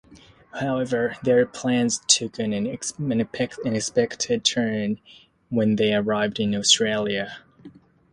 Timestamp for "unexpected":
2.55-4.43